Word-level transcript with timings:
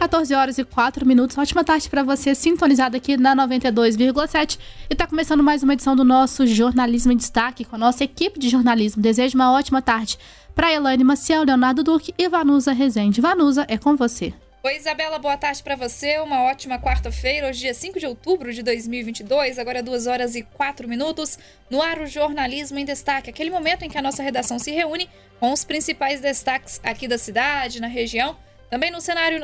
14 0.00 0.34
horas 0.34 0.56
e 0.56 0.64
4 0.64 1.04
minutos. 1.04 1.36
Ótima 1.36 1.62
tarde 1.62 1.90
para 1.90 2.02
você, 2.02 2.34
sintonizado 2.34 2.96
aqui 2.96 3.18
na 3.18 3.36
92,7. 3.36 4.58
E 4.88 4.94
está 4.94 5.06
começando 5.06 5.42
mais 5.42 5.62
uma 5.62 5.74
edição 5.74 5.94
do 5.94 6.02
nosso 6.02 6.46
Jornalismo 6.46 7.12
em 7.12 7.18
Destaque 7.18 7.66
com 7.66 7.76
a 7.76 7.78
nossa 7.78 8.02
equipe 8.02 8.38
de 8.38 8.48
jornalismo. 8.48 9.02
Desejo 9.02 9.34
uma 9.34 9.52
ótima 9.52 9.82
tarde 9.82 10.18
para 10.54 10.72
Elaine 10.72 11.04
Maciel, 11.04 11.44
Leonardo 11.44 11.84
Duque 11.84 12.14
e 12.16 12.30
Vanusa 12.30 12.72
Rezende. 12.72 13.20
Vanusa, 13.20 13.66
é 13.68 13.76
com 13.76 13.94
você. 13.94 14.32
Oi, 14.64 14.76
Isabela, 14.76 15.18
boa 15.18 15.36
tarde 15.36 15.62
para 15.62 15.76
você. 15.76 16.18
Uma 16.20 16.44
ótima 16.44 16.78
quarta-feira, 16.78 17.48
hoje 17.48 17.60
dia 17.60 17.74
5 17.74 18.00
de 18.00 18.06
outubro 18.06 18.54
de 18.54 18.62
2022, 18.62 19.58
agora 19.58 19.82
2 19.82 20.06
horas 20.06 20.34
e 20.34 20.42
4 20.42 20.88
minutos. 20.88 21.38
No 21.68 21.82
ar, 21.82 22.00
o 22.00 22.06
Jornalismo 22.06 22.78
em 22.78 22.86
Destaque, 22.86 23.28
aquele 23.28 23.50
momento 23.50 23.82
em 23.82 23.90
que 23.90 23.98
a 23.98 24.02
nossa 24.02 24.22
redação 24.22 24.58
se 24.58 24.70
reúne 24.70 25.10
com 25.38 25.52
os 25.52 25.62
principais 25.62 26.22
destaques 26.22 26.80
aqui 26.82 27.06
da 27.06 27.18
cidade, 27.18 27.82
na 27.82 27.86
região, 27.86 28.34
também 28.70 28.90
no 28.90 29.00
cenário 29.02 29.38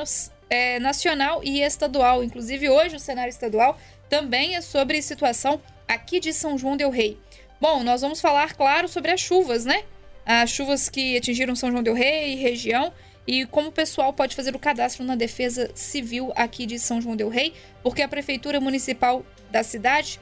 é, 0.49 0.79
nacional 0.79 1.41
e 1.43 1.61
estadual. 1.61 2.23
Inclusive, 2.23 2.69
hoje 2.69 2.95
o 2.95 2.99
cenário 2.99 3.29
estadual 3.29 3.77
também 4.09 4.55
é 4.55 4.61
sobre 4.61 5.01
situação 5.01 5.61
aqui 5.87 6.19
de 6.19 6.33
São 6.33 6.57
João 6.57 6.77
Del 6.77 6.89
Rei. 6.89 7.17
Bom, 7.59 7.83
nós 7.83 8.01
vamos 8.01 8.21
falar, 8.21 8.53
claro, 8.55 8.87
sobre 8.87 9.11
as 9.11 9.19
chuvas, 9.19 9.65
né? 9.65 9.83
As 10.25 10.49
chuvas 10.49 10.89
que 10.89 11.17
atingiram 11.17 11.55
São 11.55 11.71
João 11.71 11.83
Del 11.83 11.93
Rei 11.93 12.33
e 12.33 12.35
região 12.35 12.93
e 13.27 13.45
como 13.45 13.67
o 13.67 13.71
pessoal 13.71 14.13
pode 14.13 14.35
fazer 14.35 14.55
o 14.55 14.59
cadastro 14.59 15.03
na 15.03 15.15
Defesa 15.15 15.69
Civil 15.75 16.31
aqui 16.35 16.65
de 16.65 16.79
São 16.79 17.01
João 17.01 17.15
del 17.15 17.27
Rei, 17.27 17.53
porque 17.83 18.01
a 18.01 18.07
Prefeitura 18.07 18.61
Municipal 18.61 19.25
da 19.51 19.63
cidade 19.63 20.19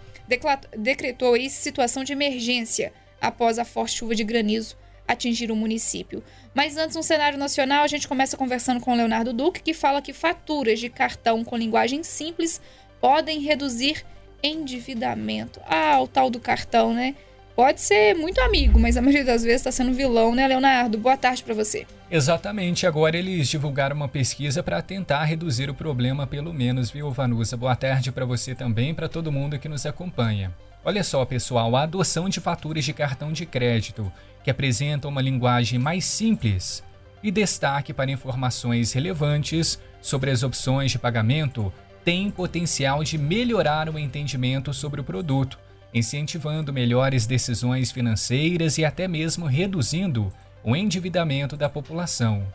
decretou 0.76 1.36
aí 1.36 1.50
situação 1.50 2.04
de 2.04 2.12
emergência 2.12 2.92
após 3.22 3.60
a 3.60 3.66
forte 3.66 3.98
chuva 3.98 4.16
de 4.16 4.24
granizo 4.24 4.76
atingir 5.08 5.52
o 5.52 5.56
município. 5.56 6.24
Mas 6.54 6.78
antes, 6.78 6.96
no 6.96 7.04
cenário 7.04 7.38
nacional, 7.38 7.84
a 7.84 7.88
gente 7.88 8.08
começa 8.08 8.38
conversando 8.38 8.80
com 8.80 8.92
o 8.92 8.96
Leonardo 8.96 9.34
Duque, 9.34 9.62
que 9.62 9.74
fala 9.74 10.02
que 10.02 10.14
faturas 10.14 10.80
de 10.80 10.90
cartão 10.90 11.44
com 11.44 11.58
linguagem 11.58 12.04
simples 12.04 12.62
podem 13.00 13.40
reduzir 13.40 14.06
endividamento. 14.42 15.60
Ah, 15.68 16.00
o 16.02 16.08
tal 16.08 16.30
do 16.30 16.40
cartão, 16.40 16.94
né? 16.94 17.16
pode 17.56 17.80
ser 17.80 18.14
muito 18.16 18.40
amigo, 18.42 18.78
mas 18.78 18.98
a 18.98 19.02
maioria 19.02 19.24
das 19.24 19.44
vezes 19.44 19.62
está 19.62 19.72
sendo 19.72 19.94
vilão, 19.94 20.36
né, 20.36 20.48
Leonardo? 20.48 20.98
Boa 20.98 21.16
tarde 21.16 21.42
para 21.42 21.54
você. 21.54 21.88
Exatamente. 22.12 22.86
Agora 22.86 23.18
eles 23.18 23.48
divulgaram 23.48 23.96
uma 23.96 24.08
pesquisa 24.08 24.62
para 24.62 24.82
tentar 24.82 25.24
reduzir 25.24 25.70
o 25.70 25.74
problema, 25.74 26.28
pelo 26.28 26.54
menos, 26.54 26.92
viu, 26.92 27.10
Vanusa? 27.12 27.56
Boa 27.56 27.76
tarde 27.76 28.12
para 28.12 28.26
você 28.26 28.54
também, 28.54 28.94
para 28.94 29.08
todo 29.08 29.32
mundo 29.32 29.58
que 29.58 29.70
nos 29.70 29.86
acompanha. 29.86 30.54
Olha 30.86 31.04
só, 31.04 31.26
pessoal, 31.26 31.76
a 31.76 31.82
adoção 31.84 32.30
de 32.30 32.40
faturas 32.40 32.86
de 32.86 32.94
cartão 32.94 33.34
de 33.34 33.46
crédito, 33.46 34.12
que 34.44 34.52
apresentam 34.52 35.12
uma 35.12 35.22
linguagem 35.22 35.80
mais 35.80 36.06
simples 36.06 36.84
e 37.24 37.32
destaque 37.32 37.92
para 37.92 38.12
informações 38.12 38.94
relevantes 38.94 39.82
sobre 40.00 40.30
as 40.30 40.44
opções 40.44 40.92
de 40.92 41.00
pagamento, 41.00 41.74
tem 42.04 42.30
potencial 42.30 43.04
de 43.04 43.18
melhorar 43.18 43.90
o 43.90 43.98
entendimento 43.98 44.74
sobre 44.74 45.02
o 45.02 45.04
produto 45.04 45.58
incentivando 45.96 46.74
melhores 46.74 47.26
decisões 47.26 47.90
financeiras 47.90 48.78
e 48.78 48.84
até 48.84 49.08
mesmo 49.08 49.46
reduzindo 49.46 50.30
o 50.62 50.76
endividamento 50.76 51.56
da 51.56 51.70
população. 51.70 52.46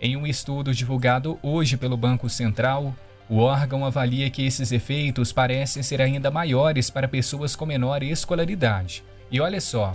Em 0.00 0.16
um 0.16 0.24
estudo 0.24 0.72
divulgado 0.72 1.36
hoje 1.42 1.76
pelo 1.76 1.96
Banco 1.96 2.30
Central, 2.30 2.94
o 3.28 3.38
órgão 3.38 3.84
avalia 3.84 4.28
que 4.30 4.44
esses 4.44 4.70
efeitos 4.70 5.32
parecem 5.32 5.82
ser 5.82 6.00
ainda 6.00 6.30
maiores 6.30 6.90
para 6.90 7.08
pessoas 7.08 7.56
com 7.56 7.64
menor 7.64 8.02
escolaridade. 8.02 9.02
E 9.30 9.40
olha 9.40 9.60
só, 9.60 9.92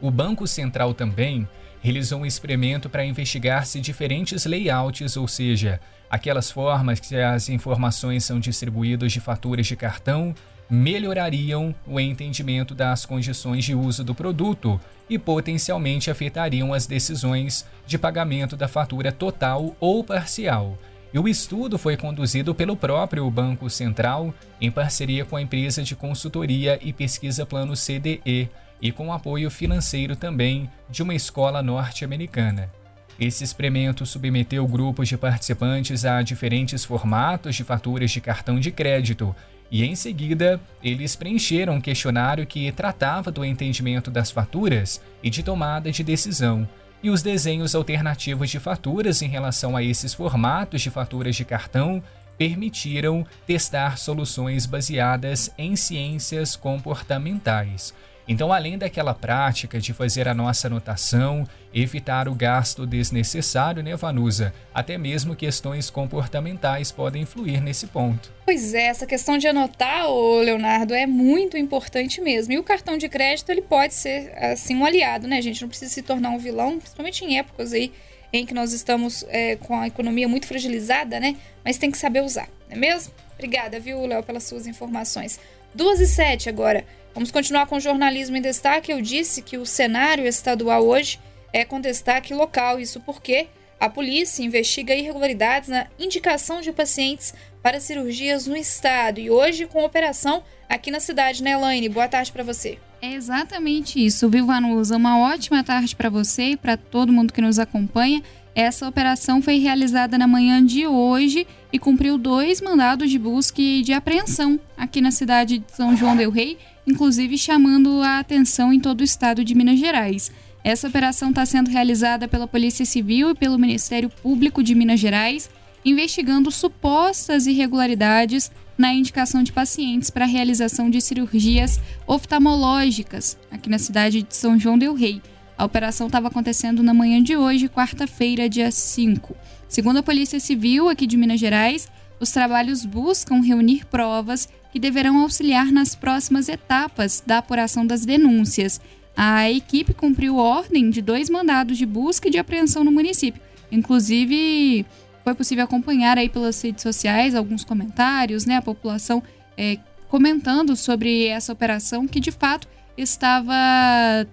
o 0.00 0.10
Banco 0.10 0.46
Central 0.46 0.92
também 0.92 1.48
realizou 1.80 2.20
um 2.20 2.26
experimento 2.26 2.88
para 2.90 3.04
investigar 3.04 3.64
se 3.64 3.80
diferentes 3.80 4.44
layouts, 4.44 5.16
ou 5.16 5.26
seja, 5.26 5.80
aquelas 6.10 6.50
formas 6.50 7.00
que 7.00 7.16
as 7.16 7.48
informações 7.48 8.24
são 8.24 8.38
distribuídas 8.38 9.12
de 9.12 9.20
faturas 9.20 9.66
de 9.66 9.76
cartão, 9.76 10.34
melhorariam 10.68 11.74
o 11.86 12.00
entendimento 12.00 12.74
das 12.74 13.06
condições 13.06 13.64
de 13.64 13.74
uso 13.74 14.02
do 14.02 14.14
produto 14.14 14.80
e 15.08 15.18
potencialmente 15.18 16.10
afetariam 16.10 16.74
as 16.74 16.86
decisões 16.86 17.64
de 17.86 17.96
pagamento 17.96 18.56
da 18.56 18.66
fatura 18.66 19.12
total 19.12 19.76
ou 19.78 20.02
parcial. 20.02 20.76
E 21.12 21.18
o 21.18 21.28
estudo 21.28 21.78
foi 21.78 21.96
conduzido 21.96 22.54
pelo 22.54 22.76
próprio 22.76 23.30
Banco 23.30 23.70
Central, 23.70 24.34
em 24.60 24.70
parceria 24.70 25.24
com 25.24 25.36
a 25.36 25.42
empresa 25.42 25.82
de 25.82 25.94
consultoria 25.94 26.78
e 26.82 26.92
pesquisa 26.92 27.46
Plano 27.46 27.74
CDE 27.74 28.50
e 28.80 28.92
com 28.92 29.12
apoio 29.12 29.50
financeiro 29.50 30.14
também 30.14 30.70
de 30.90 31.02
uma 31.02 31.14
escola 31.14 31.62
norte-americana. 31.62 32.70
Esse 33.18 33.42
experimento 33.42 34.04
submeteu 34.04 34.66
grupos 34.66 35.08
de 35.08 35.16
participantes 35.16 36.04
a 36.04 36.20
diferentes 36.20 36.84
formatos 36.84 37.56
de 37.56 37.64
faturas 37.64 38.10
de 38.10 38.20
cartão 38.20 38.60
de 38.60 38.70
crédito 38.70 39.34
e 39.70 39.84
em 39.84 39.94
seguida 39.94 40.60
eles 40.82 41.16
preencheram 41.16 41.74
um 41.74 41.80
questionário 41.80 42.46
que 42.46 42.70
tratava 42.72 43.30
do 43.30 43.44
entendimento 43.44 44.10
das 44.10 44.30
faturas 44.30 45.00
e 45.22 45.30
de 45.30 45.42
tomada 45.42 45.90
de 45.90 46.04
decisão, 46.04 46.68
e 47.02 47.10
os 47.10 47.22
desenhos 47.22 47.74
alternativos 47.74 48.50
de 48.50 48.58
faturas 48.58 49.22
em 49.22 49.28
relação 49.28 49.76
a 49.76 49.82
esses 49.82 50.14
formatos 50.14 50.82
de 50.82 50.90
faturas 50.90 51.36
de 51.36 51.44
cartão 51.44 52.02
permitiram 52.36 53.26
testar 53.46 53.98
soluções 53.98 54.66
baseadas 54.66 55.50
em 55.56 55.74
ciências 55.74 56.54
comportamentais. 56.56 57.94
Então, 58.28 58.52
além 58.52 58.76
daquela 58.76 59.14
prática 59.14 59.78
de 59.78 59.92
fazer 59.92 60.26
a 60.26 60.34
nossa 60.34 60.66
anotação, 60.66 61.46
evitar 61.72 62.28
o 62.28 62.34
gasto 62.34 62.86
desnecessário, 62.86 63.82
né, 63.82 63.94
Vanusa? 63.94 64.52
Até 64.74 64.98
mesmo 64.98 65.36
questões 65.36 65.90
comportamentais 65.90 66.90
podem 66.90 67.22
influir 67.22 67.60
nesse 67.60 67.86
ponto. 67.86 68.32
Pois 68.44 68.74
é, 68.74 68.86
essa 68.86 69.06
questão 69.06 69.38
de 69.38 69.46
anotar, 69.46 70.06
Leonardo, 70.42 70.92
é 70.92 71.06
muito 71.06 71.56
importante 71.56 72.20
mesmo. 72.20 72.52
E 72.52 72.58
o 72.58 72.64
cartão 72.64 72.98
de 72.98 73.08
crédito, 73.08 73.50
ele 73.50 73.62
pode 73.62 73.94
ser, 73.94 74.32
assim, 74.36 74.74
um 74.74 74.84
aliado, 74.84 75.28
né, 75.28 75.40
gente? 75.40 75.62
Não 75.62 75.68
precisa 75.68 75.92
se 75.92 76.02
tornar 76.02 76.30
um 76.30 76.38
vilão, 76.38 76.78
principalmente 76.78 77.24
em 77.24 77.38
épocas 77.38 77.72
aí 77.72 77.92
em 78.32 78.44
que 78.44 78.52
nós 78.52 78.72
estamos 78.72 79.24
é, 79.28 79.56
com 79.56 79.78
a 79.78 79.86
economia 79.86 80.28
muito 80.28 80.46
fragilizada, 80.46 81.20
né? 81.20 81.36
Mas 81.64 81.78
tem 81.78 81.90
que 81.90 81.98
saber 81.98 82.22
usar, 82.22 82.48
não 82.68 82.76
é 82.76 82.78
mesmo? 82.78 83.12
Obrigada, 83.34 83.78
viu, 83.78 84.04
Léo, 84.06 84.22
pelas 84.22 84.44
suas 84.44 84.66
informações. 84.66 85.38
Duas 85.76 86.00
e 86.00 86.06
sete 86.06 86.48
agora. 86.48 86.86
Vamos 87.12 87.30
continuar 87.30 87.66
com 87.66 87.76
o 87.76 87.80
jornalismo 87.80 88.34
em 88.34 88.40
destaque. 88.40 88.90
Eu 88.90 89.02
disse 89.02 89.42
que 89.42 89.58
o 89.58 89.66
cenário 89.66 90.26
estadual 90.26 90.82
hoje 90.86 91.20
é 91.52 91.66
com 91.66 91.78
destaque 91.78 92.32
local, 92.32 92.80
isso 92.80 92.98
porque 93.00 93.48
a 93.78 93.86
polícia 93.86 94.42
investiga 94.42 94.94
irregularidades 94.94 95.68
na 95.68 95.86
indicação 95.98 96.62
de 96.62 96.72
pacientes 96.72 97.34
para 97.62 97.78
cirurgias 97.78 98.46
no 98.46 98.56
estado 98.56 99.20
e 99.20 99.28
hoje 99.28 99.66
com 99.66 99.84
operação 99.84 100.42
aqui 100.66 100.90
na 100.90 100.98
cidade, 100.98 101.42
né, 101.42 101.50
Elaine? 101.50 101.90
Boa 101.90 102.08
tarde 102.08 102.32
para 102.32 102.42
você. 102.42 102.78
É 103.02 103.12
exatamente 103.12 104.02
isso, 104.02 104.30
viu, 104.30 104.46
Vanusa? 104.46 104.96
Uma 104.96 105.18
ótima 105.18 105.62
tarde 105.62 105.94
para 105.94 106.08
você 106.08 106.52
e 106.52 106.56
para 106.56 106.78
todo 106.78 107.12
mundo 107.12 107.34
que 107.34 107.42
nos 107.42 107.58
acompanha. 107.58 108.22
Essa 108.56 108.88
operação 108.88 109.40
foi 109.40 109.58
realizada 109.58 110.18
na 110.18 110.26
manhã 110.26 110.64
de 110.64 110.86
hoje 110.86 111.46
e 111.72 111.78
cumpriu 111.78 112.18
dois 112.18 112.60
mandados 112.60 113.10
de 113.10 113.18
busca 113.18 113.60
e 113.60 113.82
de 113.82 113.92
apreensão 113.92 114.58
aqui 114.76 115.00
na 115.00 115.12
cidade 115.12 115.58
de 115.58 115.72
São 115.72 115.94
João 115.94 116.16
del 116.16 116.30
Rei 116.30 116.58
inclusive 116.86 117.36
chamando 117.36 118.00
a 118.02 118.18
atenção 118.18 118.72
em 118.72 118.78
todo 118.78 119.00
o 119.00 119.04
estado 119.04 119.44
de 119.44 119.54
Minas 119.54 119.78
Gerais. 119.78 120.30
Essa 120.62 120.88
operação 120.88 121.30
está 121.30 121.44
sendo 121.44 121.70
realizada 121.70 122.28
pela 122.28 122.46
Polícia 122.46 122.84
Civil 122.84 123.30
e 123.30 123.34
pelo 123.34 123.58
Ministério 123.58 124.08
Público 124.08 124.62
de 124.62 124.74
Minas 124.74 125.00
Gerais, 125.00 125.50
investigando 125.84 126.50
supostas 126.50 127.46
irregularidades 127.46 128.50
na 128.76 128.92
indicação 128.92 129.42
de 129.42 129.52
pacientes 129.52 130.10
para 130.10 130.24
a 130.24 130.28
realização 130.28 130.90
de 130.90 131.00
cirurgias 131.00 131.80
oftalmológicas 132.06 133.38
aqui 133.50 133.68
na 133.68 133.78
cidade 133.78 134.22
de 134.22 134.34
São 134.36 134.58
João 134.58 134.78
del 134.78 134.94
Rei. 134.94 135.20
A 135.58 135.64
operação 135.64 136.06
estava 136.06 136.28
acontecendo 136.28 136.82
na 136.82 136.92
manhã 136.92 137.22
de 137.22 137.34
hoje, 137.34 137.66
quarta-feira, 137.68 138.46
dia 138.46 138.70
5. 138.70 139.34
Segundo 139.66 139.98
a 139.98 140.02
Polícia 140.02 140.38
Civil 140.38 140.88
aqui 140.90 141.06
de 141.06 141.16
Minas 141.16 141.40
Gerais, 141.40 141.90
os 142.20 142.30
trabalhos 142.30 142.84
buscam 142.84 143.40
reunir 143.40 143.86
provas 143.86 144.50
que 144.70 144.78
deverão 144.78 145.18
auxiliar 145.20 145.72
nas 145.72 145.94
próximas 145.94 146.50
etapas 146.50 147.22
da 147.26 147.38
apuração 147.38 147.86
das 147.86 148.04
denúncias. 148.04 148.82
A 149.16 149.50
equipe 149.50 149.94
cumpriu 149.94 150.36
ordem 150.36 150.90
de 150.90 151.00
dois 151.00 151.30
mandados 151.30 151.78
de 151.78 151.86
busca 151.86 152.28
e 152.28 152.30
de 152.30 152.38
apreensão 152.38 152.84
no 152.84 152.92
município. 152.92 153.40
Inclusive, 153.72 154.84
foi 155.24 155.34
possível 155.34 155.64
acompanhar 155.64 156.18
aí 156.18 156.28
pelas 156.28 156.60
redes 156.60 156.82
sociais 156.82 157.34
alguns 157.34 157.64
comentários, 157.64 158.44
né? 158.44 158.56
A 158.56 158.62
população 158.62 159.22
é, 159.56 159.78
comentando 160.06 160.76
sobre 160.76 161.26
essa 161.26 161.50
operação 161.50 162.06
que 162.06 162.20
de 162.20 162.30
fato 162.30 162.68
estava 162.96 163.54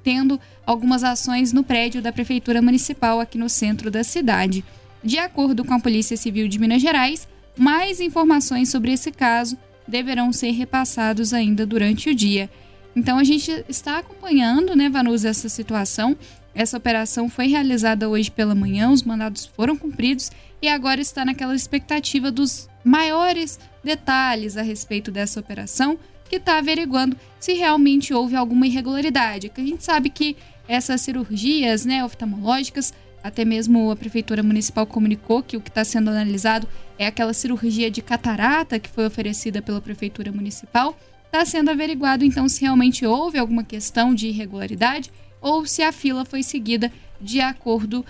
tendo 0.03 0.39
algumas 0.65 1.03
ações 1.03 1.51
no 1.51 1.63
prédio 1.63 2.01
da 2.01 2.11
Prefeitura 2.11 2.61
Municipal 2.61 3.19
aqui 3.19 3.37
no 3.37 3.49
centro 3.49 3.91
da 3.91 4.03
cidade. 4.03 4.63
De 5.03 5.17
acordo 5.17 5.65
com 5.65 5.73
a 5.73 5.79
Polícia 5.79 6.15
Civil 6.15 6.47
de 6.47 6.59
Minas 6.59 6.81
Gerais, 6.81 7.27
mais 7.57 7.99
informações 7.99 8.69
sobre 8.69 8.93
esse 8.93 9.11
caso 9.11 9.57
deverão 9.87 10.31
ser 10.31 10.51
repassados 10.51 11.33
ainda 11.33 11.65
durante 11.65 12.09
o 12.09 12.15
dia. 12.15 12.49
Então 12.95 13.17
a 13.17 13.23
gente 13.23 13.65
está 13.67 13.97
acompanhando, 13.97 14.75
né, 14.75 14.89
Vanusa, 14.89 15.29
essa 15.29 15.49
situação 15.49 16.17
Essa 16.55 16.77
operação 16.77 17.29
foi 17.29 17.47
realizada 17.47 18.07
hoje 18.07 18.29
pela 18.29 18.53
manhã, 18.53 18.91
os 18.91 19.03
mandados 19.03 19.45
foram 19.45 19.75
cumpridos 19.75 20.31
e 20.61 20.67
agora 20.67 21.01
está 21.01 21.25
naquela 21.25 21.55
expectativa 21.55 22.31
dos 22.31 22.69
maiores 22.83 23.59
detalhes 23.83 24.55
a 24.55 24.61
respeito 24.61 25.11
dessa 25.11 25.39
operação, 25.39 25.97
que 26.29 26.37
está 26.37 26.57
averiguando 26.57 27.17
se 27.39 27.53
realmente 27.53 28.13
houve 28.13 28.35
alguma 28.35 28.67
irregularidade. 28.67 29.51
A 29.55 29.61
gente 29.61 29.83
sabe 29.83 30.09
que 30.09 30.35
essas 30.67 31.01
cirurgias 31.01 31.85
né, 31.85 32.03
oftalmológicas, 32.03 32.93
até 33.23 33.45
mesmo 33.45 33.91
a 33.91 33.95
Prefeitura 33.95 34.43
Municipal 34.43 34.85
comunicou 34.85 35.43
que 35.43 35.57
o 35.57 35.61
que 35.61 35.69
está 35.69 35.83
sendo 35.83 36.09
analisado 36.09 36.67
é 36.97 37.05
aquela 37.05 37.33
cirurgia 37.33 37.89
de 37.89 38.01
catarata 38.01 38.79
que 38.79 38.89
foi 38.89 39.05
oferecida 39.05 39.61
pela 39.61 39.81
Prefeitura 39.81 40.31
Municipal. 40.31 40.97
Está 41.25 41.45
sendo 41.45 41.71
averiguado 41.71 42.23
então 42.23 42.47
se 42.47 42.61
realmente 42.61 43.05
houve 43.05 43.37
alguma 43.37 43.63
questão 43.63 44.13
de 44.13 44.27
irregularidade 44.27 45.11
ou 45.41 45.65
se 45.65 45.81
a 45.81 45.91
fila 45.91 46.23
foi 46.23 46.43
seguida 46.43 46.91
de 47.19 47.41
acordo 47.41 48.05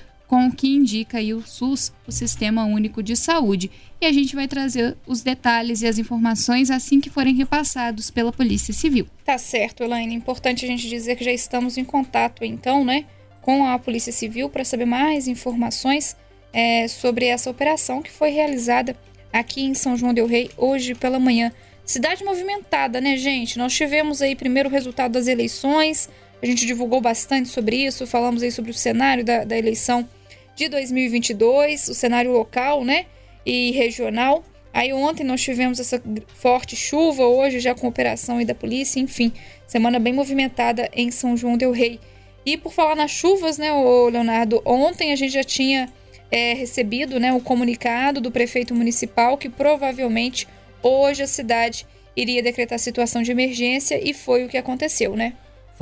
o 0.48 0.52
que 0.52 0.68
indica 0.68 1.18
aí 1.18 1.34
o 1.34 1.42
SUS, 1.42 1.92
o 2.08 2.12
Sistema 2.12 2.66
Único 2.66 3.04
de 3.04 3.16
Saúde. 3.16 3.70
E 4.00 4.06
a 4.06 4.12
gente 4.12 4.36
vai 4.36 4.48
trazer 4.48 4.98
os 5.06 5.22
detalhes 5.22 5.82
e 5.82 5.88
as 5.88 5.98
informações 5.98 6.70
assim 6.70 7.00
que 7.00 7.10
forem 7.10 7.36
repassados 7.36 8.10
pela 8.12 8.32
Polícia 8.32 8.74
Civil. 8.74 9.08
Tá 9.26 9.38
certo, 9.38 9.84
Elaine. 9.84 10.14
Importante 10.14 10.66
a 10.66 10.68
gente 10.68 10.88
dizer 10.88 11.16
que 11.16 11.24
já 11.24 11.32
estamos 11.32 11.78
em 11.78 11.84
contato, 11.84 12.44
então, 12.44 12.84
né, 12.84 13.06
com 13.42 13.66
a 13.66 13.78
Polícia 13.78 14.12
Civil 14.12 14.50
para 14.50 14.64
saber 14.64 14.86
mais 14.86 15.28
informações 15.28 16.16
é, 16.54 16.88
sobre 16.88 17.26
essa 17.26 17.50
operação 17.50 18.02
que 18.02 18.12
foi 18.12 18.30
realizada 18.30 18.96
aqui 19.32 19.64
em 19.64 19.74
São 19.74 19.98
João 19.98 20.14
Del 20.14 20.28
Rei 20.28 20.52
hoje 20.58 20.94
pela 20.94 21.20
manhã. 21.20 21.52
Cidade 21.84 22.24
movimentada, 22.24 23.02
né, 23.02 23.18
gente? 23.18 23.58
Nós 23.58 23.74
tivemos 23.74 24.22
aí 24.22 24.36
primeiro 24.36 24.70
o 24.70 24.72
resultado 24.72 25.14
das 25.14 25.28
eleições, 25.28 26.08
a 26.42 26.46
gente 26.46 26.66
divulgou 26.66 27.00
bastante 27.00 27.50
sobre 27.50 27.86
isso, 27.86 28.06
falamos 28.06 28.44
aí 28.44 28.52
sobre 28.52 28.72
o 28.72 28.74
cenário 28.74 29.24
da, 29.24 29.44
da 29.44 29.58
eleição 29.58 30.08
de 30.56 30.70
2022, 30.70 31.90
o 31.90 31.94
cenário 31.94 32.32
local, 32.32 32.84
né, 32.84 33.06
e 33.46 33.72
regional. 33.72 34.44
Aí 34.74 34.92
ontem 34.92 35.24
nós 35.24 35.42
tivemos 35.42 35.80
essa 35.80 36.02
forte 36.36 36.76
chuva, 36.76 37.26
hoje 37.26 37.60
já 37.60 37.76
com 37.76 37.88
operação 37.88 38.38
aí 38.38 38.46
da 38.46 38.56
polícia, 38.56 39.00
enfim, 39.00 39.32
semana 39.68 40.00
bem 40.00 40.14
movimentada 40.14 40.90
em 40.94 41.12
São 41.12 41.38
João 41.38 41.58
del 41.58 41.72
Rei. 41.72 42.00
E 42.46 42.58
por 42.58 42.74
falar 42.74 42.96
nas 42.96 43.12
chuvas, 43.12 43.58
né, 43.58 43.72
o 43.72 44.10
Leonardo, 44.10 44.62
ontem 44.66 45.12
a 45.12 45.16
gente 45.16 45.32
já 45.32 45.44
tinha 45.44 45.90
é, 46.32 46.54
recebido, 46.54 47.20
né, 47.20 47.32
o 47.32 47.40
comunicado 47.40 48.20
do 48.20 48.32
prefeito 48.32 48.74
municipal 48.74 49.38
que 49.38 49.48
provavelmente 49.48 50.48
hoje 50.82 51.24
a 51.24 51.28
cidade 51.28 51.86
iria 52.16 52.44
decretar 52.44 52.80
situação 52.80 53.22
de 53.22 53.32
emergência 53.32 54.00
e 54.04 54.14
foi 54.14 54.44
o 54.44 54.50
que 54.50 54.58
aconteceu, 54.58 55.16
né? 55.16 55.34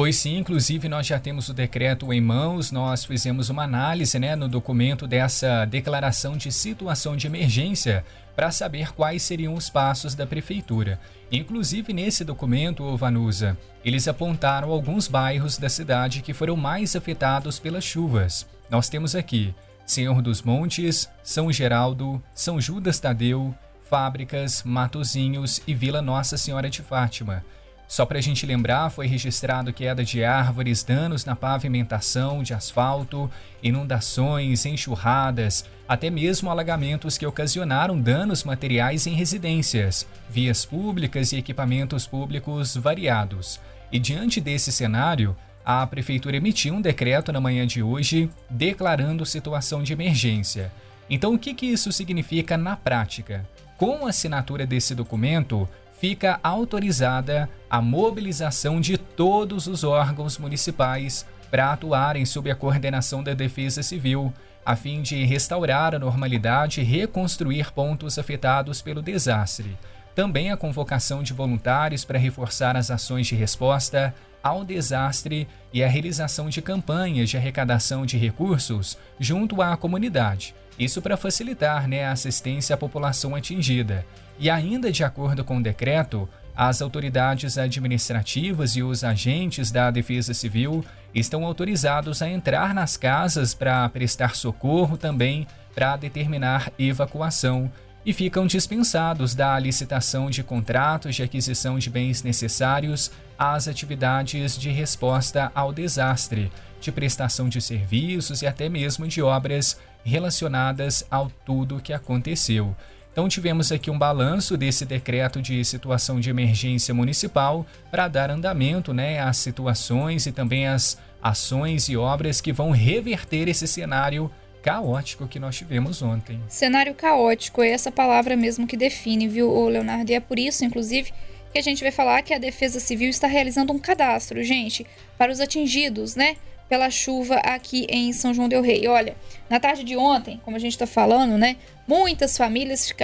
Foi 0.01 0.11
sim, 0.11 0.39
inclusive 0.39 0.89
nós 0.89 1.05
já 1.05 1.19
temos 1.19 1.47
o 1.47 1.53
decreto 1.53 2.11
em 2.11 2.19
mãos, 2.19 2.71
nós 2.71 3.05
fizemos 3.05 3.51
uma 3.51 3.65
análise 3.65 4.17
né, 4.17 4.35
no 4.35 4.47
documento 4.47 5.05
dessa 5.05 5.63
declaração 5.65 6.35
de 6.35 6.51
situação 6.51 7.15
de 7.15 7.27
emergência 7.27 8.03
para 8.35 8.49
saber 8.49 8.93
quais 8.93 9.21
seriam 9.21 9.53
os 9.53 9.69
passos 9.69 10.15
da 10.15 10.25
prefeitura. 10.25 10.99
Inclusive 11.31 11.93
nesse 11.93 12.23
documento, 12.23 12.97
Vanusa, 12.97 13.55
eles 13.85 14.07
apontaram 14.07 14.71
alguns 14.71 15.07
bairros 15.07 15.59
da 15.59 15.69
cidade 15.69 16.23
que 16.23 16.33
foram 16.33 16.55
mais 16.57 16.95
afetados 16.95 17.59
pelas 17.59 17.83
chuvas. 17.83 18.47
Nós 18.71 18.89
temos 18.89 19.15
aqui 19.15 19.53
Senhor 19.85 20.19
dos 20.23 20.41
Montes, 20.41 21.07
São 21.23 21.51
Geraldo, 21.51 22.19
São 22.33 22.59
Judas 22.59 22.99
Tadeu, 22.99 23.53
Fábricas, 23.87 24.63
Matozinhos 24.63 25.61
e 25.67 25.75
Vila 25.75 26.01
Nossa 26.01 26.37
Senhora 26.37 26.71
de 26.71 26.81
Fátima. 26.81 27.45
Só 27.91 28.05
para 28.05 28.19
a 28.19 28.21
gente 28.21 28.45
lembrar, 28.45 28.89
foi 28.89 29.05
registrado 29.05 29.73
queda 29.73 30.01
de 30.01 30.23
árvores, 30.23 30.81
danos 30.81 31.25
na 31.25 31.35
pavimentação 31.35 32.41
de 32.41 32.53
asfalto, 32.53 33.29
inundações, 33.61 34.65
enxurradas, 34.65 35.65
até 35.89 36.09
mesmo 36.09 36.49
alagamentos 36.49 37.17
que 37.17 37.25
ocasionaram 37.25 37.99
danos 37.99 38.45
materiais 38.45 39.07
em 39.07 39.13
residências, 39.13 40.07
vias 40.29 40.63
públicas 40.63 41.33
e 41.33 41.37
equipamentos 41.37 42.07
públicos 42.07 42.77
variados. 42.77 43.59
E 43.91 43.99
diante 43.99 44.39
desse 44.39 44.71
cenário, 44.71 45.35
a 45.65 45.85
Prefeitura 45.85 46.37
emitiu 46.37 46.75
um 46.75 46.81
decreto 46.81 47.33
na 47.33 47.41
manhã 47.41 47.67
de 47.67 47.83
hoje 47.83 48.29
declarando 48.49 49.25
situação 49.25 49.83
de 49.83 49.91
emergência. 49.91 50.71
Então, 51.09 51.33
o 51.33 51.37
que, 51.37 51.53
que 51.53 51.65
isso 51.65 51.91
significa 51.91 52.55
na 52.55 52.77
prática? 52.77 53.45
Com 53.77 54.05
a 54.05 54.11
assinatura 54.11 54.65
desse 54.65 54.95
documento, 54.95 55.67
fica 56.01 56.39
autorizada 56.41 57.47
a 57.69 57.79
mobilização 57.79 58.81
de 58.81 58.97
todos 58.97 59.67
os 59.67 59.83
órgãos 59.83 60.35
municipais 60.39 61.27
para 61.51 61.71
atuarem 61.71 62.25
sob 62.25 62.49
a 62.49 62.55
coordenação 62.55 63.23
da 63.23 63.35
Defesa 63.35 63.83
Civil, 63.83 64.33
a 64.65 64.75
fim 64.75 65.03
de 65.03 65.23
restaurar 65.25 65.93
a 65.93 65.99
normalidade 65.99 66.81
e 66.81 66.83
reconstruir 66.83 67.71
pontos 67.71 68.17
afetados 68.17 68.81
pelo 68.81 68.99
desastre. 68.99 69.77
Também 70.15 70.49
a 70.49 70.57
convocação 70.57 71.21
de 71.21 71.33
voluntários 71.33 72.03
para 72.03 72.17
reforçar 72.17 72.75
as 72.75 72.89
ações 72.89 73.27
de 73.27 73.35
resposta 73.35 74.11
ao 74.43 74.63
desastre 74.63 75.47
e 75.73 75.83
a 75.83 75.87
realização 75.87 76.49
de 76.49 76.61
campanhas 76.61 77.29
de 77.29 77.37
arrecadação 77.37 78.05
de 78.05 78.17
recursos 78.17 78.97
junto 79.19 79.61
à 79.61 79.75
comunidade. 79.77 80.55
Isso 80.79 81.01
para 81.01 81.17
facilitar 81.17 81.87
né, 81.87 82.05
a 82.05 82.11
assistência 82.11 82.73
à 82.73 82.77
população 82.77 83.35
atingida. 83.35 84.05
E 84.39 84.49
ainda 84.49 84.91
de 84.91 85.03
acordo 85.03 85.43
com 85.43 85.57
o 85.57 85.63
decreto, 85.63 86.27
as 86.55 86.81
autoridades 86.81 87.57
administrativas 87.57 88.75
e 88.75 88.83
os 88.83 89.03
agentes 89.03 89.71
da 89.71 89.91
Defesa 89.91 90.33
Civil 90.33 90.83
estão 91.13 91.45
autorizados 91.45 92.21
a 92.21 92.29
entrar 92.29 92.73
nas 92.73 92.97
casas 92.97 93.53
para 93.53 93.87
prestar 93.89 94.35
socorro 94.35 94.97
também 94.97 95.47
para 95.73 95.95
determinar 95.95 96.71
evacuação 96.77 97.71
e 98.05 98.13
ficam 98.13 98.47
dispensados 98.47 99.35
da 99.35 99.57
licitação 99.59 100.29
de 100.29 100.43
contratos 100.43 101.15
de 101.15 101.23
aquisição 101.23 101.77
de 101.77 101.89
bens 101.89 102.23
necessários 102.23 103.11
às 103.37 103.67
atividades 103.67 104.57
de 104.57 104.69
resposta 104.69 105.51
ao 105.53 105.71
desastre, 105.71 106.51
de 106.79 106.91
prestação 106.91 107.47
de 107.47 107.61
serviços 107.61 108.41
e 108.41 108.47
até 108.47 108.67
mesmo 108.67 109.07
de 109.07 109.21
obras 109.21 109.79
relacionadas 110.03 111.05
ao 111.11 111.29
tudo 111.45 111.81
que 111.81 111.93
aconteceu. 111.93 112.75
Então 113.11 113.27
tivemos 113.27 113.71
aqui 113.71 113.91
um 113.91 113.99
balanço 113.99 114.55
desse 114.55 114.85
decreto 114.85 115.41
de 115.41 115.63
situação 115.65 116.19
de 116.19 116.29
emergência 116.29 116.93
municipal 116.93 117.65
para 117.91 118.07
dar 118.07 118.31
andamento 118.31 118.93
né, 118.93 119.19
às 119.19 119.37
situações 119.37 120.25
e 120.25 120.31
também 120.31 120.65
às 120.65 120.97
ações 121.21 121.89
e 121.89 121.97
obras 121.97 122.39
que 122.39 122.53
vão 122.53 122.71
reverter 122.71 123.47
esse 123.47 123.67
cenário 123.67 124.31
caótico 124.61 125.27
que 125.27 125.39
nós 125.39 125.57
tivemos 125.57 126.01
ontem. 126.01 126.39
Cenário 126.47 126.93
caótico 126.93 127.61
é 127.61 127.69
essa 127.69 127.91
palavra 127.91 128.35
mesmo 128.35 128.67
que 128.67 128.77
define, 128.77 129.27
viu, 129.27 129.67
Leonardo? 129.67 130.11
E 130.11 130.15
é 130.15 130.19
por 130.19 130.37
isso, 130.37 130.63
inclusive, 130.63 131.11
que 131.51 131.59
a 131.59 131.63
gente 131.63 131.83
vai 131.83 131.91
falar 131.91 132.21
que 132.21 132.33
a 132.33 132.37
Defesa 132.37 132.79
Civil 132.79 133.09
está 133.09 133.27
realizando 133.27 133.73
um 133.73 133.79
cadastro, 133.79 134.43
gente, 134.43 134.85
para 135.17 135.31
os 135.31 135.39
atingidos, 135.39 136.15
né? 136.15 136.37
pela 136.71 136.89
chuva 136.89 137.35
aqui 137.39 137.85
em 137.89 138.13
São 138.13 138.33
João 138.33 138.47
del 138.47 138.61
Rei. 138.61 138.87
Olha, 138.87 139.17
na 139.49 139.59
tarde 139.59 139.83
de 139.83 139.97
ontem, 139.97 140.39
como 140.45 140.55
a 140.55 140.59
gente 140.59 140.71
está 140.71 140.87
falando, 140.87 141.37
né? 141.37 141.57
Muitas 141.85 142.37
famílias 142.37 142.95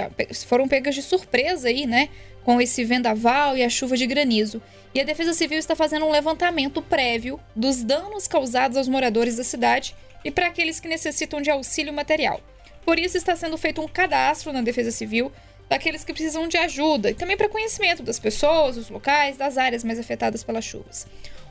foram 0.46 0.66
pegas 0.66 0.94
de 0.94 1.02
surpresa 1.02 1.68
aí, 1.68 1.86
né? 1.86 2.08
Com 2.42 2.62
esse 2.62 2.82
vendaval 2.82 3.58
e 3.58 3.62
a 3.62 3.68
chuva 3.68 3.94
de 3.94 4.06
granizo. 4.06 4.62
E 4.94 5.00
a 5.02 5.04
Defesa 5.04 5.34
Civil 5.34 5.58
está 5.58 5.76
fazendo 5.76 6.06
um 6.06 6.10
levantamento 6.10 6.80
prévio 6.80 7.38
dos 7.54 7.84
danos 7.84 8.26
causados 8.26 8.78
aos 8.78 8.88
moradores 8.88 9.36
da 9.36 9.44
cidade 9.44 9.94
e 10.24 10.30
para 10.30 10.46
aqueles 10.46 10.80
que 10.80 10.88
necessitam 10.88 11.40
de 11.40 11.50
auxílio 11.50 11.92
material. 11.92 12.40
Por 12.84 12.98
isso 12.98 13.16
está 13.16 13.36
sendo 13.36 13.58
feito 13.58 13.80
um 13.80 13.88
cadastro 13.88 14.52
na 14.52 14.62
Defesa 14.62 14.90
Civil 14.90 15.30
daqueles 15.68 16.04
que 16.04 16.12
precisam 16.12 16.48
de 16.48 16.56
ajuda 16.56 17.10
e 17.10 17.14
também 17.14 17.36
para 17.36 17.48
conhecimento 17.48 18.02
das 18.02 18.18
pessoas, 18.18 18.76
dos 18.76 18.88
locais, 18.88 19.36
das 19.36 19.58
áreas 19.58 19.84
mais 19.84 19.98
afetadas 19.98 20.42
pelas 20.42 20.64
chuvas. 20.64 21.06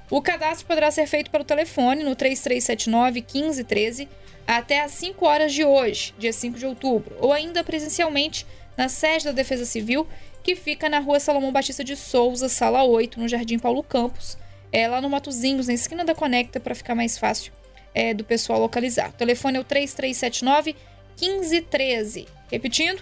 O 0.09 0.21
cadastro 0.21 0.65
poderá 0.65 0.89
ser 0.89 1.05
feito 1.05 1.29
pelo 1.29 1.43
telefone 1.43 2.03
no 2.03 2.15
3379 2.15 3.21
1513 3.21 4.09
até 4.47 4.81
às 4.81 4.91
5 4.93 5.25
horas 5.25 5.53
de 5.53 5.63
hoje, 5.63 6.15
dia 6.17 6.31
5 6.31 6.57
de 6.57 6.65
outubro, 6.65 7.15
ou 7.19 7.33
ainda 7.33 7.63
presencialmente 7.63 8.47
na 8.77 8.88
sede 8.88 9.25
da 9.25 9.31
Defesa 9.31 9.65
Civil, 9.65 10.07
que 10.41 10.55
fica 10.55 10.88
na 10.88 11.00
rua 11.00 11.19
Salomão 11.19 11.51
Batista 11.51 11.83
de 11.83 11.95
Souza, 11.97 12.47
sala 12.47 12.83
8, 12.83 13.19
no 13.19 13.27
Jardim 13.27 13.59
Paulo 13.59 13.83
Campos, 13.83 14.38
é, 14.71 14.88
lá 14.88 15.01
no 15.01 15.09
Matozinhos, 15.09 15.67
na 15.67 15.74
esquina 15.74 16.05
da 16.05 16.15
Conecta, 16.15 16.59
para 16.59 16.74
ficar 16.74 16.95
mais 16.95 17.17
fácil 17.17 17.51
é, 17.94 18.13
do 18.13 18.24
pessoal 18.24 18.60
localizar. 18.60 19.10
O 19.10 19.13
telefone 19.13 19.58
é 19.58 19.60
o 19.60 19.63
3379 19.63 20.75
1513. 21.20 22.27
Repetindo, 22.51 23.01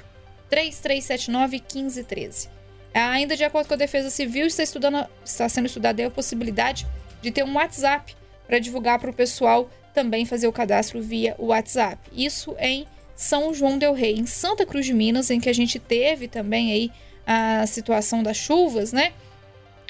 3379 0.50 1.58
1513. 1.58 2.50
Ainda 2.94 3.36
de 3.36 3.44
acordo 3.44 3.68
com 3.68 3.74
a 3.74 3.78
Defesa 3.78 4.10
Civil, 4.10 4.48
está, 4.48 4.64
estudando, 4.64 5.06
está 5.24 5.50
sendo 5.50 5.66
estudada 5.66 6.06
a 6.06 6.10
possibilidade 6.10 6.88
de 7.22 7.30
ter 7.30 7.44
um 7.44 7.56
WhatsApp 7.56 8.16
para 8.48 8.60
divulgar 8.60 9.00
para 9.00 9.10
o 9.10 9.14
pessoal 9.14 9.70
também 9.94 10.26
fazer 10.26 10.48
o 10.48 10.52
cadastro 10.52 11.02
via 11.02 11.36
WhatsApp. 11.38 11.98
Isso 12.14 12.56
em 12.60 12.86
São 13.16 13.54
João 13.54 13.78
del 13.78 13.94
Rei, 13.94 14.14
em 14.14 14.26
Santa 14.26 14.66
Cruz 14.66 14.86
de 14.86 14.94
Minas, 14.94 15.30
em 15.30 15.40
que 15.40 15.50
a 15.50 15.54
gente 15.54 15.80
teve 15.80 16.28
também 16.28 16.72
aí 16.72 16.92
a 17.26 17.66
situação 17.66 18.22
das 18.22 18.38
chuvas, 18.38 18.94
né? 18.94 19.14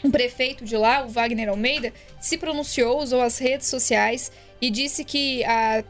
Um 0.05 0.11
prefeito 0.11 0.63
de 0.63 0.77
lá, 0.77 1.03
o 1.03 1.09
Wagner 1.09 1.49
Almeida, 1.49 1.91
se 2.19 2.37
pronunciou, 2.37 3.01
usou 3.01 3.21
as 3.21 3.37
redes 3.39 3.67
sociais 3.67 4.31
e 4.61 4.69
disse 4.69 5.03
que 5.03 5.43
a, 5.43 5.83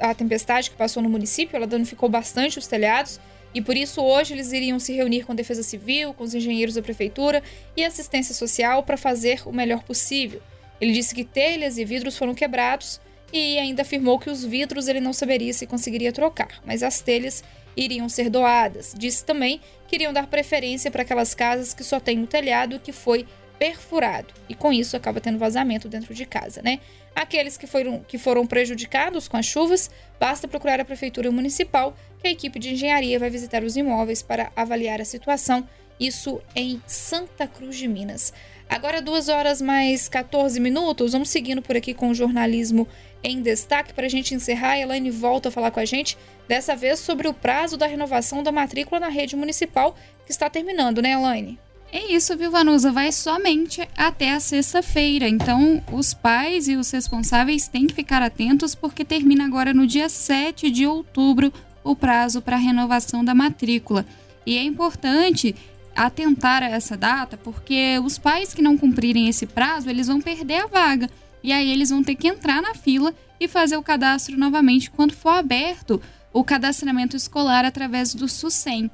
a, 0.00 0.10
a 0.10 0.14
tempestade 0.14 0.70
que 0.70 0.76
passou 0.76 1.02
no 1.02 1.08
município, 1.08 1.54
ela 1.54 1.66
danificou 1.66 2.08
bastante 2.08 2.58
os 2.58 2.66
telhados 2.66 3.20
e 3.54 3.60
por 3.60 3.76
isso 3.76 4.02
hoje 4.02 4.34
eles 4.34 4.52
iriam 4.52 4.78
se 4.78 4.92
reunir 4.92 5.24
com 5.24 5.32
a 5.32 5.34
Defesa 5.34 5.62
Civil, 5.62 6.14
com 6.14 6.24
os 6.24 6.34
engenheiros 6.34 6.74
da 6.74 6.82
prefeitura 6.82 7.42
e 7.76 7.84
assistência 7.84 8.34
social 8.34 8.82
para 8.82 8.96
fazer 8.96 9.42
o 9.46 9.52
melhor 9.52 9.82
possível. 9.82 10.40
Ele 10.80 10.92
disse 10.92 11.14
que 11.14 11.24
telhas 11.24 11.76
e 11.76 11.84
vidros 11.84 12.16
foram 12.16 12.34
quebrados 12.34 13.00
e 13.32 13.58
ainda 13.58 13.82
afirmou 13.82 14.18
que 14.18 14.30
os 14.30 14.44
vidros 14.44 14.88
ele 14.88 15.00
não 15.00 15.12
saberia 15.12 15.52
se 15.52 15.66
conseguiria 15.66 16.12
trocar, 16.12 16.62
mas 16.64 16.82
as 16.82 17.00
telhas 17.00 17.44
iriam 17.76 18.08
ser 18.08 18.30
doadas. 18.30 18.94
Disse 18.96 19.24
também 19.24 19.60
que 19.86 19.96
iriam 19.96 20.12
dar 20.12 20.26
preferência 20.26 20.90
para 20.90 21.02
aquelas 21.02 21.34
casas 21.34 21.74
que 21.74 21.84
só 21.84 22.00
têm 22.00 22.22
o 22.22 22.26
telhado 22.26 22.80
que 22.80 22.92
foi 22.92 23.26
perfurado 23.58 24.32
e 24.48 24.54
com 24.54 24.72
isso 24.72 24.96
acaba 24.96 25.20
tendo 25.20 25.38
vazamento 25.38 25.88
dentro 25.88 26.14
de 26.14 26.24
casa, 26.24 26.62
né? 26.62 26.80
Aqueles 27.14 27.56
que 27.56 27.66
foram, 27.66 28.00
que 28.06 28.16
foram 28.16 28.46
prejudicados 28.46 29.26
com 29.26 29.36
as 29.36 29.46
chuvas, 29.46 29.90
basta 30.20 30.46
procurar 30.46 30.80
a 30.80 30.84
prefeitura 30.84 31.30
municipal, 31.30 31.96
que 32.20 32.28
a 32.28 32.30
equipe 32.30 32.58
de 32.58 32.70
engenharia 32.70 33.18
vai 33.18 33.28
visitar 33.28 33.64
os 33.64 33.76
imóveis 33.76 34.22
para 34.22 34.52
avaliar 34.54 35.00
a 35.00 35.04
situação. 35.04 35.68
Isso 35.98 36.40
em 36.54 36.80
Santa 36.86 37.48
Cruz 37.48 37.76
de 37.76 37.88
Minas. 37.88 38.32
Agora, 38.68 39.02
duas 39.02 39.28
horas 39.28 39.60
mais 39.60 40.08
14 40.08 40.60
minutos. 40.60 41.12
Vamos 41.12 41.30
seguindo 41.30 41.60
por 41.60 41.76
aqui 41.76 41.92
com 41.92 42.10
o 42.10 42.14
jornalismo 42.14 42.86
em 43.24 43.40
destaque. 43.42 43.92
Para 43.92 44.06
a 44.06 44.10
gente 44.10 44.34
encerrar, 44.34 44.72
a 44.72 44.78
Elaine 44.78 45.10
volta 45.10 45.48
a 45.48 45.52
falar 45.52 45.70
com 45.72 45.80
a 45.80 45.84
gente, 45.84 46.16
dessa 46.46 46.76
vez 46.76 47.00
sobre 47.00 47.26
o 47.26 47.34
prazo 47.34 47.76
da 47.76 47.86
renovação 47.86 48.42
da 48.42 48.52
matrícula 48.52 49.00
na 49.00 49.08
rede 49.08 49.34
municipal, 49.34 49.96
que 50.24 50.30
está 50.30 50.48
terminando, 50.48 51.02
né, 51.02 51.12
Elaine? 51.12 51.58
É 51.90 52.12
isso, 52.12 52.36
viu, 52.36 52.50
Vanusa? 52.50 52.92
Vai 52.92 53.10
somente 53.10 53.80
até 53.96 54.32
a 54.32 54.40
sexta-feira. 54.40 55.26
Então, 55.26 55.82
os 55.90 56.12
pais 56.12 56.68
e 56.68 56.76
os 56.76 56.90
responsáveis 56.90 57.66
têm 57.66 57.86
que 57.86 57.94
ficar 57.94 58.20
atentos, 58.20 58.74
porque 58.74 59.04
termina 59.04 59.46
agora 59.46 59.72
no 59.72 59.86
dia 59.86 60.08
7 60.08 60.70
de 60.70 60.86
outubro 60.86 61.52
o 61.82 61.96
prazo 61.96 62.42
para 62.42 62.56
renovação 62.56 63.24
da 63.24 63.34
matrícula. 63.34 64.04
E 64.44 64.58
é 64.58 64.62
importante 64.62 65.54
atentar 65.96 66.62
a 66.62 66.68
essa 66.68 66.96
data, 66.96 67.38
porque 67.38 67.98
os 68.04 68.18
pais 68.18 68.52
que 68.52 68.62
não 68.62 68.76
cumprirem 68.76 69.28
esse 69.28 69.46
prazo, 69.46 69.88
eles 69.88 70.08
vão 70.08 70.20
perder 70.20 70.64
a 70.64 70.66
vaga. 70.66 71.08
E 71.42 71.52
aí 71.52 71.70
eles 71.70 71.88
vão 71.88 72.02
ter 72.02 72.14
que 72.14 72.28
entrar 72.28 72.60
na 72.60 72.74
fila 72.74 73.14
e 73.40 73.48
fazer 73.48 73.78
o 73.78 73.82
cadastro 73.82 74.36
novamente 74.36 74.90
quando 74.90 75.14
for 75.14 75.30
aberto 75.30 76.02
o 76.32 76.44
cadastramento 76.44 77.16
escolar 77.16 77.64
através 77.64 78.14
do 78.14 78.28
SUSEM. 78.28 78.90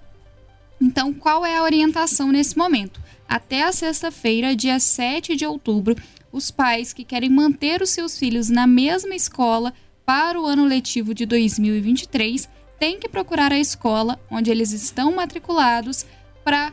Então, 0.80 1.12
qual 1.12 1.44
é 1.44 1.56
a 1.56 1.62
orientação 1.62 2.30
nesse 2.30 2.56
momento? 2.56 3.00
Até 3.28 3.62
a 3.62 3.72
sexta-feira, 3.72 4.54
dia 4.54 4.78
7 4.78 5.36
de 5.36 5.46
outubro, 5.46 5.96
os 6.30 6.50
pais 6.50 6.92
que 6.92 7.04
querem 7.04 7.30
manter 7.30 7.80
os 7.80 7.90
seus 7.90 8.18
filhos 8.18 8.48
na 8.48 8.66
mesma 8.66 9.14
escola 9.14 9.72
para 10.04 10.40
o 10.40 10.44
ano 10.44 10.64
letivo 10.64 11.14
de 11.14 11.24
2023 11.24 12.48
têm 12.78 12.98
que 12.98 13.08
procurar 13.08 13.52
a 13.52 13.58
escola 13.58 14.20
onde 14.30 14.50
eles 14.50 14.72
estão 14.72 15.14
matriculados 15.14 16.04
para 16.44 16.70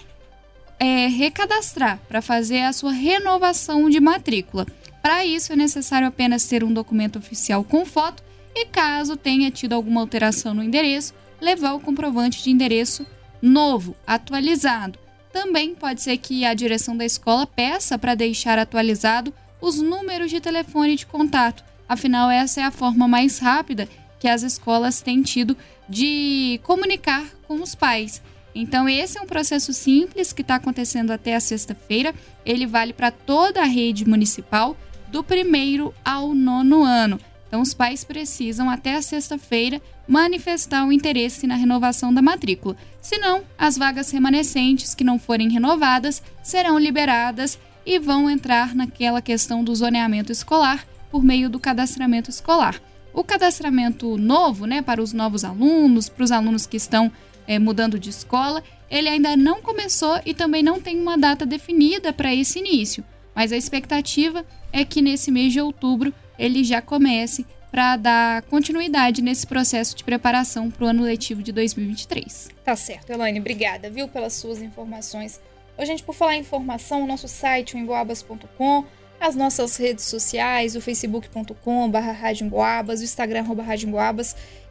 é, 0.79 1.08
recadastrar, 1.08 2.00
para 2.08 2.22
fazer 2.22 2.63
a 2.63 2.74
sua 2.74 2.91
renovação 2.91 3.89
de 3.89 4.00
matrícula. 4.00 4.65
Para 5.01 5.25
isso, 5.25 5.53
é 5.53 5.55
necessário 5.55 6.08
apenas 6.08 6.46
ter 6.46 6.63
um 6.63 6.74
documento 6.74 7.20
oficial 7.20 7.63
com 7.63 7.86
foto 7.86 8.24
e, 8.53 8.65
caso 8.65 9.15
tenha 9.15 9.50
tido 9.51 9.74
alguma 9.74 10.01
alteração 10.01 10.53
no 10.53 10.63
endereço, 10.63 11.13
levar 11.39 11.74
o 11.74 11.79
comprovante 11.79 12.43
de 12.43 12.51
endereço 12.51 13.05
novo, 13.41 13.95
atualizado. 14.05 15.00
Também 15.31 15.74
pode 15.74 16.01
ser 16.01 16.17
que 16.17 16.45
a 16.45 16.53
direção 16.53 16.95
da 16.95 17.05
escola 17.05 17.48
peça 17.48 17.98
para 17.98 18.15
deixar 18.15 18.60
atualizado 18.60 19.33
os 19.62 19.81
números 19.81 20.29
de 20.29 20.41
telefone 20.41 20.95
de 20.95 21.05
contato. 21.05 21.63
Afinal, 21.88 22.29
essa 22.29 22.62
é 22.62 22.63
a 22.63 22.71
forma 22.71 23.07
mais 23.07 23.39
rápida 23.39 23.88
que 24.19 24.27
as 24.27 24.43
escolas 24.43 25.01
têm 25.01 25.21
tido 25.21 25.57
de 25.88 26.60
comunicar 26.63 27.25
com 27.48 27.55
os 27.55 27.75
pais. 27.75 28.21
Então, 28.53 28.88
esse 28.88 29.17
é 29.17 29.21
um 29.21 29.25
processo 29.25 29.74
simples 29.74 30.33
que 30.33 30.41
está 30.41 30.55
acontecendo 30.55 31.12
até 31.12 31.36
a 31.36 31.39
sexta-feira. 31.39 32.13
Ele 32.45 32.67
vale 32.67 32.93
para 32.93 33.12
toda 33.12 33.62
a 33.62 33.65
rede 33.65 34.07
municipal, 34.07 34.75
do 35.07 35.24
primeiro 35.24 35.93
ao 36.03 36.33
nono 36.33 36.83
ano. 36.83 37.19
Então, 37.51 37.62
os 37.62 37.74
pais 37.74 38.05
precisam, 38.05 38.70
até 38.70 38.96
a 38.96 39.01
sexta-feira, 39.01 39.81
manifestar 40.08 40.88
o 40.88 40.91
interesse 40.93 41.46
na 41.46 41.55
renovação 41.55 42.13
da 42.13 42.22
matrícula. 42.22 42.77
Senão, 43.01 43.43
as 43.58 43.77
vagas 43.77 44.10
remanescentes 44.10 44.96
que 44.96 45.03
não 45.03 45.20
forem 45.20 45.50
renovadas 45.50 46.24
serão 46.41 46.79
liberadas 46.79 47.60
e 47.86 48.00
vão 48.00 48.29
entrar 48.29 48.74
naquela 48.74 49.22
questão 49.22 49.65
do 49.65 49.75
zoneamento 49.75 50.31
escolar 50.31 50.88
por 51.12 51.25
meio 51.25 51.50
do 51.50 51.60
cadastramento 51.60 52.29
escolar. 52.29 52.81
O 53.13 53.22
cadastramento 53.22 54.17
novo, 54.17 54.65
né, 54.65 54.81
para 54.81 55.03
os 55.03 55.12
novos 55.12 55.43
alunos, 55.43 56.08
para 56.08 56.24
os 56.24 56.31
alunos 56.31 56.65
que 56.65 56.77
estão 56.77 57.12
é, 57.46 57.60
mudando 57.60 58.00
de 58.00 58.12
escola, 58.12 58.63
ele 58.89 59.10
ainda 59.10 59.36
não 59.36 59.62
começou 59.62 60.22
e 60.25 60.34
também 60.34 60.63
não 60.63 60.79
tem 60.79 60.98
uma 60.98 61.17
data 61.17 61.46
definida 61.46 62.13
para 62.13 62.34
esse 62.34 62.60
início. 62.60 63.03
Mas 63.36 63.51
a 63.51 63.58
expectativa 63.58 64.46
é 64.72 64.86
que 64.86 65.01
nesse 65.01 65.29
mês 65.29 65.51
de 65.51 65.60
outubro 65.60 66.13
ele 66.41 66.63
já 66.63 66.81
comece 66.81 67.45
para 67.71 67.95
dar 67.95 68.41
continuidade 68.43 69.21
nesse 69.21 69.45
processo 69.45 69.95
de 69.95 70.03
preparação 70.03 70.69
para 70.71 70.86
o 70.86 70.88
ano 70.88 71.03
letivo 71.03 71.43
de 71.43 71.51
2023. 71.51 72.50
Tá 72.65 72.75
certo, 72.75 73.12
Elaine, 73.12 73.39
obrigada, 73.39 73.89
viu, 73.89 74.07
pelas 74.07 74.33
suas 74.33 74.62
informações. 74.62 75.39
Ô, 75.77 75.86
gente, 75.86 76.03
por 76.03 76.13
falar 76.13 76.36
em 76.36 76.41
informação, 76.41 77.03
o 77.03 77.07
nosso 77.07 77.27
site, 77.27 77.75
o 77.75 77.77
emboabas.com, 77.77 78.86
as 79.19 79.36
nossas 79.36 79.77
redes 79.77 80.05
sociais, 80.05 80.75
o 80.75 80.81
facebook.com 80.81 81.89
barra 81.89 82.33
o 82.33 83.03
Instagram 83.03 83.41
arroba 83.41 83.63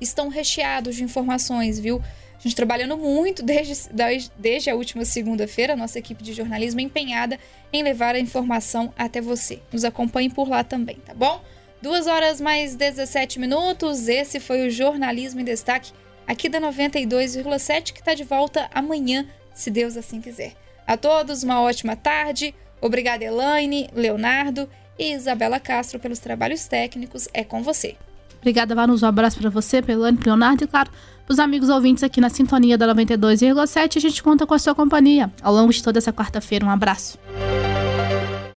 estão 0.00 0.28
recheados 0.28 0.96
de 0.96 1.04
informações, 1.04 1.78
viu? 1.78 2.02
A 2.36 2.42
gente 2.42 2.56
trabalhando 2.56 2.96
muito 2.96 3.42
desde, 3.42 3.90
desde 4.36 4.70
a 4.70 4.74
última 4.74 5.04
segunda-feira, 5.04 5.76
nossa 5.76 5.98
equipe 5.98 6.22
de 6.24 6.32
jornalismo 6.32 6.80
empenhada 6.80 7.38
em 7.72 7.82
levar 7.82 8.14
a 8.14 8.18
informação 8.18 8.92
até 8.98 9.20
você. 9.20 9.60
Nos 9.72 9.84
acompanhe 9.84 10.30
por 10.30 10.48
lá 10.48 10.64
também, 10.64 10.96
tá 10.96 11.14
bom? 11.14 11.40
Duas 11.82 12.06
horas 12.06 12.40
mais 12.40 12.74
17 12.74 13.38
minutos. 13.40 14.06
Esse 14.06 14.38
foi 14.38 14.66
o 14.66 14.70
Jornalismo 14.70 15.40
em 15.40 15.44
Destaque 15.44 15.92
aqui 16.26 16.48
da 16.48 16.60
92,7 16.60 17.92
que 17.92 18.00
está 18.00 18.14
de 18.14 18.22
volta 18.22 18.68
amanhã, 18.74 19.26
se 19.54 19.70
Deus 19.70 19.96
assim 19.96 20.20
quiser. 20.20 20.52
A 20.86 20.96
todos, 20.96 21.42
uma 21.42 21.60
ótima 21.60 21.96
tarde. 21.96 22.54
Obrigada, 22.80 23.24
Elaine, 23.24 23.88
Leonardo 23.94 24.68
e 24.98 25.12
Isabela 25.12 25.58
Castro 25.58 25.98
pelos 25.98 26.18
trabalhos 26.18 26.66
técnicos. 26.66 27.28
É 27.32 27.42
com 27.44 27.62
você. 27.62 27.96
Obrigada, 28.38 28.74
Vanus. 28.74 29.02
Um 29.02 29.06
abraço 29.06 29.38
para 29.38 29.50
você, 29.50 29.80
Pelane, 29.82 30.18
Leonardo 30.24 30.64
e, 30.64 30.66
claro, 30.66 30.90
para 31.26 31.32
os 31.32 31.38
amigos 31.38 31.68
ouvintes 31.68 32.02
aqui 32.02 32.20
na 32.20 32.28
sintonia 32.28 32.76
da 32.76 32.94
92,7. 32.94 33.96
A 33.96 34.00
gente 34.00 34.22
conta 34.22 34.46
com 34.46 34.54
a 34.54 34.58
sua 34.58 34.74
companhia 34.74 35.30
ao 35.42 35.52
longo 35.52 35.72
de 35.72 35.82
toda 35.82 35.98
essa 35.98 36.12
quarta-feira. 36.12 36.64
Um 36.64 36.70
abraço. 36.70 37.18